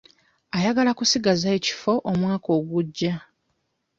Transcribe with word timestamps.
Ayagala 0.57 0.91
kusigaza 0.99 1.47
ekifo 1.57 1.93
omwaka 2.11 2.47
oguja. 2.57 3.13